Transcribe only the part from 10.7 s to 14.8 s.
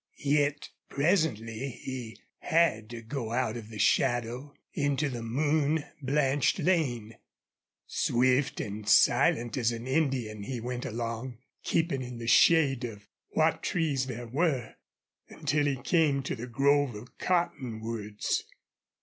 along, keeping in the shade of what trees there were,